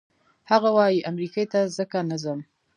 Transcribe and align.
هغه 0.51 0.69
وايي 0.77 1.05
امریکې 1.11 1.43
ته 1.51 1.59
ځکه 1.77 1.97
نه 2.09 2.17
ځم. 2.23 2.39